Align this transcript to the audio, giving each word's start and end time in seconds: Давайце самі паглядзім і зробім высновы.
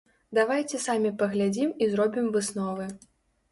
Давайце 0.37 0.79
самі 0.85 1.11
паглядзім 1.19 1.75
і 1.85 1.91
зробім 1.93 2.33
высновы. 2.39 2.91